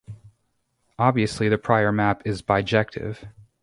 [0.97, 3.23] Obviously the prior map is bijective.